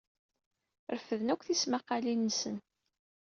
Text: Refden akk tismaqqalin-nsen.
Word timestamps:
Refden 0.93 1.31
akk 1.33 1.41
tismaqqalin-nsen. 1.43 2.57